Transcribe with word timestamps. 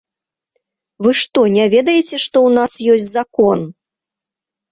Вы 1.07 1.11
што, 1.19 1.43
не 1.57 1.65
ведаеце, 1.75 2.01
што 2.07 2.17
ў 2.19 2.49
нас 2.57 2.71
ёсць 2.93 3.09
закон? 3.17 3.59